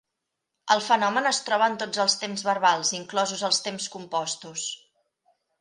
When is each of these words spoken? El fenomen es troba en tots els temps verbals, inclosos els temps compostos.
El 0.75 0.79
fenomen 0.85 1.31
es 1.31 1.41
troba 1.49 1.67
en 1.73 1.77
tots 1.83 2.01
els 2.05 2.17
temps 2.23 2.45
verbals, 2.49 2.95
inclosos 3.03 3.47
els 3.51 3.63
temps 3.69 3.89
compostos. 3.99 4.69